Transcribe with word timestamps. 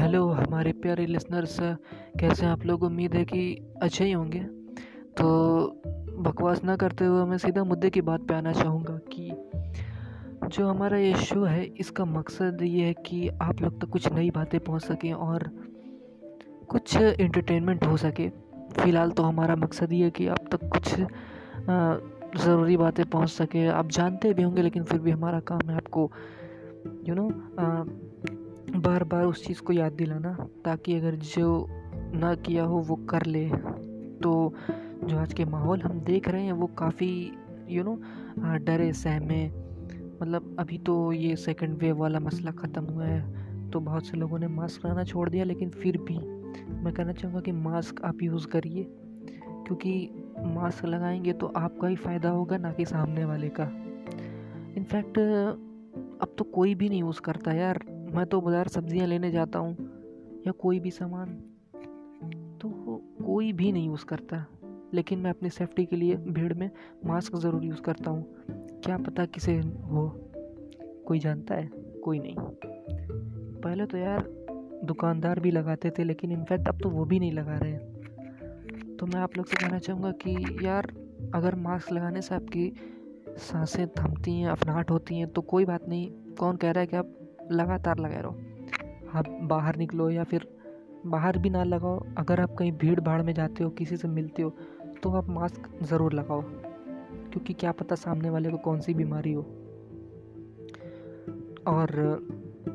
हमारे 0.00 0.72
प्यारे 0.72 1.04
लिसनर्स 1.06 1.56
कैसे 2.20 2.46
आप 2.46 2.64
लोग? 2.66 2.82
उम्मीद 2.82 3.14
है 3.14 3.24
कि 3.24 3.40
अच्छे 3.82 4.04
ही 4.04 4.12
होंगे। 4.12 4.40
तो 5.18 5.26
बकवास 6.18 6.62
ना 6.64 6.76
करते 6.76 7.04
हुए 7.04 7.24
मैं 7.24 7.38
सीधा 7.38 7.64
मुद्दे 7.64 7.90
की 7.90 8.00
बात 8.00 8.20
पे 8.20 8.34
आना 8.34 8.52
चाहूँगा 8.52 8.98
कि 9.12 9.30
जो 10.48 10.66
हमारा 10.68 10.98
ये 10.98 11.14
शो 11.16 11.44
है, 11.44 11.64
इसका 11.64 12.04
मकसद 12.04 12.62
ये 12.62 12.86
है 12.86 12.94
कि 13.06 13.28
आप 13.28 13.60
लोग 13.62 13.72
तक 13.72 13.80
तो 13.80 13.86
कुछ 13.86 14.12
नई 14.12 14.30
बातें 14.30 14.58
पहुँच 14.60 14.82
सकें 14.82 15.12
और 15.12 15.50
कुछ 16.68 16.96
इंटरटेनमेंट 16.96 17.86
हो 17.86 17.96
सके। 17.96 18.28
फ़िलहाल 18.80 19.10
तो 19.10 19.22
हमारा 19.22 19.56
मकसद 19.56 19.92
ये 19.92 20.04
है 20.04 20.10
कि 20.10 20.26
आप 20.28 20.48
तक 20.52 20.68
कुछ 20.68 20.94
ज़रूरी 22.44 22.76
बातें 22.76 23.04
पहुँच 23.06 23.28
सके। 23.28 23.66
आप 23.68 23.88
जानते 23.90 24.32
भी 24.34 24.42
होंगे, 24.42 24.62
लेकिन 24.62 24.84
फिर 24.84 25.00
भी 25.00 25.10
हमारा 25.10 25.40
काम 25.40 25.70
है 25.70 25.76
आपको 25.76 26.10
यू 27.08 27.14
नो 27.14 27.28
बार 28.80 29.04
बार 29.04 29.24
उस 29.24 29.44
चीज़ 29.46 29.60
को 29.62 29.72
याद 29.72 29.92
दिलाना 29.92 30.32
ताकि 30.64 30.94
अगर 30.94 31.14
जो 31.26 31.66
ना 32.14 32.34
किया 32.36 32.64
हो 32.64 32.78
वो 32.80 32.96
कर 33.10 33.26
ले। 33.26 33.48
तो 34.22 34.32
जो 35.04 35.18
आज 35.18 35.32
के 35.34 35.44
माहौल 35.44 35.80
हम 35.82 36.00
देख 36.00 36.28
रहे 36.28 36.42
हैं 36.42 36.52
वो 36.52 36.66
काफ़ी 36.78 37.10
यू 37.68 37.84
नो 37.84 37.94
डरे, 38.58 38.92
सहमे। 38.92 39.44
मतलब 40.22 40.56
अभी 40.58 40.78
तो 40.78 41.12
ये 41.12 41.36
सेकंड 41.36 41.76
वेव 41.78 41.96
वाला 41.96 42.20
मसला 42.20 42.50
ख़त्म 42.52 42.84
हुआ 42.84 43.04
है 43.04 43.70
तो 43.70 43.80
बहुत 43.80 44.06
से 44.06 44.16
लोगों 44.16 44.38
ने 44.38 44.48
मास्क 44.48 44.86
लगाना 44.86 45.04
छोड़ 45.04 45.28
दिया, 45.30 45.44
लेकिन 45.44 45.70
फिर 45.70 45.98
भी 45.98 46.18
मैं 46.74 46.92
कहना 46.94 47.12
चाहूँगा 47.12 47.40
कि 47.40 47.52
मास्क 47.52 48.02
आप 48.04 48.22
यूज़ 48.22 48.46
करिए, 48.46 48.84
क्योंकि 49.66 49.92
मास्क 50.46 50.84
लगाएँगे 50.84 51.32
तो 51.32 51.46
आपका 51.46 51.88
ही 51.88 51.96
फ़ायदा 51.96 52.28
होगा, 52.28 52.56
ना 52.56 52.72
कि 52.72 52.84
सामने 52.84 53.24
वाले 53.24 53.48
का। 53.50 53.64
इनफैक्ट 54.76 55.18
अब 55.18 56.34
तो 56.38 56.44
कोई 56.44 56.74
भी 56.74 56.88
नहीं 56.88 57.00
यूज़ 57.00 57.20
करता 57.20 57.52
यार। 57.52 57.84
मैं 58.10 58.24
तो 58.26 58.40
बाज़ार 58.40 58.68
सब्ज़ियाँ 58.68 59.06
लेने 59.06 59.30
जाता 59.30 59.58
हूँ, 59.58 59.74
या 60.46 60.52
कोई 60.52 60.80
भी 60.80 60.90
सामान। 60.90 61.28
तो 62.60 62.68
कोई 63.24 63.52
भी 63.52 63.70
नहीं 63.72 63.86
यूज़ 63.86 64.04
करता, 64.04 64.44
लेकिन 64.94 65.18
मैं 65.18 65.30
अपनी 65.30 65.50
सेफ्टी 65.50 65.84
के 65.86 65.96
लिए 65.96 66.16
भीड़ 66.16 66.52
में 66.54 66.70
मास्क 67.06 67.36
ज़रूर 67.36 67.64
यूज़ 67.64 67.80
करता 67.82 68.10
हूँ। 68.10 68.24
क्या 68.84 68.96
पता 68.98 69.24
किसे 69.26 69.56
हो 69.84 70.08
कोई 71.06 71.18
जानता 71.18 71.54
है, 71.54 71.70
कोई 72.04 72.18
नहीं। 72.18 72.34
पहले 73.60 73.86
तो 73.86 73.98
यार 73.98 74.26
दुकानदार 74.84 75.40
भी 75.40 75.50
लगाते 75.50 75.90
थे, 75.90 76.04
लेकिन 76.04 76.32
इनफैक्ट 76.32 76.68
अब 76.68 76.80
तो 76.82 76.88
वो 76.88 77.04
भी 77.04 77.18
नहीं 77.20 77.32
लगा 77.32 77.58
रहे 77.58 77.70
हैं। 77.70 78.96
तो 78.96 79.06
मैं 79.06 79.20
आप 79.20 79.36
लोग 79.36 79.46
से 79.46 79.56
कहना 79.56 79.78
चाहूँगा 79.78 80.10
कि 80.22 80.66
यार, 80.66 80.92
अगर 81.34 81.54
मास्क 81.54 81.92
लगाने 81.92 82.22
से 82.22 82.34
आपकी 82.34 82.72
साँसें 83.40 83.86
थमती 83.88 84.32
हैं 84.32 84.48
अफनाहट 84.48 84.90
होती 84.90 85.18
हैं 85.18 85.28
तो 85.28 85.42
कोई 85.42 85.64
बात 85.64 85.88
नहीं। 85.88 86.10
कौन 86.38 86.56
कह 86.56 86.70
रहा 86.70 86.80
है 86.80 86.86
कि 86.86 86.96
आप 86.96 87.16
लगातार 87.50 87.98
लगाए 87.98 88.22
रहो 88.22 88.36
आप 89.14 89.28
बाहर 89.42 89.76
निकलो 89.76 90.10
या 90.10 90.24
फिर 90.24 90.46
बाहर 91.06 91.38
भी 91.38 91.50
ना 91.50 91.62
लगाओ। 91.64 91.98
अगर 92.18 92.40
आप 92.40 92.54
कहीं 92.58 92.72
भीड़ 92.72 93.00
भाड़ 93.00 93.22
में 93.22 93.32
जाते 93.34 93.64
हो, 93.64 93.70
किसी 93.70 93.96
से 93.96 94.08
मिलते 94.08 94.42
हो 94.42 94.50
तो 95.02 95.10
आप 95.10 95.28
मास्क 95.28 95.68
ज़रूर 95.82 96.12
लगाओ। 96.12 96.42
क्योंकि 96.42 97.52
क्या 97.52 97.72
पता 97.72 97.94
सामने 97.94 98.30
वाले 98.30 98.50
को 98.50 98.56
कौन 98.56 98.80
सी 98.80 98.94
बीमारी 98.94 99.32
हो। 99.32 99.42
और 101.66 101.90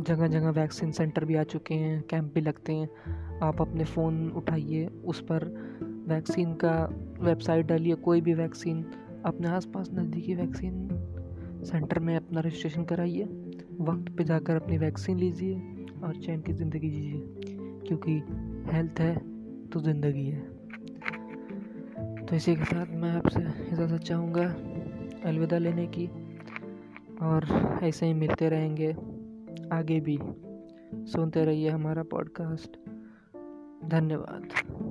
जगह 0.00 0.26
जगह 0.26 0.50
वैक्सीन 0.50 0.92
सेंटर 0.92 1.24
भी 1.24 1.34
आ 1.34 1.42
चुके 1.42 1.74
हैं, 1.74 2.02
कैंप 2.02 2.32
भी 2.34 2.40
लगते 2.40 2.72
हैं। 2.72 3.38
आप 3.42 3.60
अपने 3.60 3.84
फ़ोन 3.84 4.30
उठाइए, 4.30 4.86
उस 4.86 5.20
पर 5.20 5.44
वैक्सीन 6.08 6.54
का 6.54 6.74
वेबसाइट 7.20 7.66
डालिए, 7.66 7.94
कोई 7.94 8.20
भी 8.20 8.34
वैक्सीन। 8.34 8.84
अपने 9.24 9.48
आसपास 9.48 9.90
नज़दीकी 9.94 10.34
वैक्सीन 10.34 10.88
सेंटर 11.64 11.98
में 11.98 12.16
अपना 12.16 12.40
रजिस्ट्रेशन 12.40 12.84
कराइए। 12.84 13.24
वक्त 13.80 14.10
पे 14.16 14.24
जाकर 14.24 14.56
अपनी 14.56 14.78
वैक्सीन 14.78 15.18
लीजिए 15.18 15.54
और 16.04 16.16
चैन 16.16 16.40
की 16.42 16.52
ज़िंदगी 16.52 16.90
जीजिए, 16.90 17.22
क्योंकि 17.86 18.12
हेल्थ 18.72 19.00
है 19.00 19.14
तो 19.68 19.80
ज़िंदगी 19.80 20.26
है। 20.26 20.40
तो 22.26 22.36
इसी 22.36 22.54
के 22.56 22.64
साथ 22.64 22.94
मैं 22.94 23.10
आपसे 23.10 23.40
इजाज़त 23.72 24.02
चाहूँगा 24.02 24.44
अलविदा 25.28 25.58
लेने 25.58 25.86
की, 25.86 26.06
और 27.22 27.46
ऐसे 27.82 28.06
ही 28.06 28.14
मिलते 28.14 28.48
रहेंगे 28.48 28.90
आगे 29.72 30.00
भी। 30.00 30.18
सुनते 31.12 31.44
रहिए 31.44 31.68
हमारा 31.68 32.02
पॉडकास्ट। 32.02 32.76
धन्यवाद। 33.90 34.87